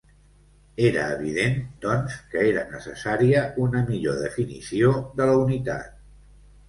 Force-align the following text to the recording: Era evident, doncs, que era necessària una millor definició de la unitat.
Era 0.87 1.01
evident, 1.17 1.59
doncs, 1.83 2.15
que 2.33 2.41
era 2.53 2.63
necessària 2.71 3.45
una 3.67 3.85
millor 3.93 4.19
definició 4.25 4.95
de 5.21 5.29
la 5.33 5.37
unitat. 5.47 5.95